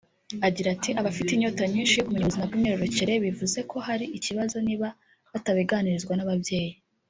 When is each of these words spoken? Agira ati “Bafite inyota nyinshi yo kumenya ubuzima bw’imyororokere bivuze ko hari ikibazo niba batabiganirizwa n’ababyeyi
Agira 0.47 0.67
ati 0.75 0.89
“Bafite 1.05 1.29
inyota 1.33 1.63
nyinshi 1.73 1.97
yo 1.97 2.03
kumenya 2.05 2.23
ubuzima 2.25 2.47
bw’imyororokere 2.49 3.13
bivuze 3.23 3.59
ko 3.69 3.77
hari 3.87 4.05
ikibazo 4.17 4.55
niba 4.67 4.87
batabiganirizwa 5.31 6.13
n’ababyeyi 6.15 6.73